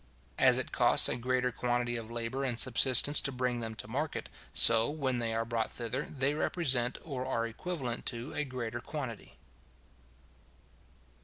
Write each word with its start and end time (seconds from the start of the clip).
As 0.39 0.57
it 0.57 0.71
costs 0.71 1.07
a 1.07 1.15
greater 1.15 1.51
quantity 1.51 1.95
of 1.95 2.09
labour 2.09 2.43
and 2.43 2.57
subsistence 2.57 3.21
to 3.21 3.31
bring 3.31 3.59
them 3.59 3.75
to 3.75 3.87
market, 3.87 4.29
so, 4.51 4.89
when 4.89 5.19
they 5.19 5.31
are 5.31 5.45
brought 5.45 5.69
thither 5.69 6.01
they 6.09 6.33
represent, 6.33 6.97
or 7.03 7.23
are 7.27 7.45
equivalent 7.45 8.07
to 8.07 8.33
a 8.33 8.43
greater 8.43 8.81
quantity. 8.81 9.37